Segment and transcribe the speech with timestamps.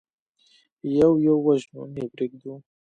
[0.97, 2.53] يو يو وژنو، نه يې پرېږدو.